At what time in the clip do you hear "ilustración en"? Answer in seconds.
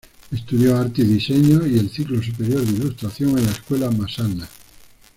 2.75-3.45